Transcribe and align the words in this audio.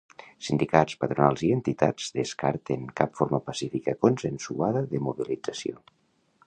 Sindicats, 0.45 0.95
patronals 1.03 1.43
i 1.47 1.49
entitats 1.57 2.09
descarten 2.15 2.89
"cap 3.01 3.15
forma 3.21 3.41
pacífica 3.51 3.97
i 3.97 4.01
consensuada 4.07 4.85
de 4.95 5.05
mobilització". 5.09 5.83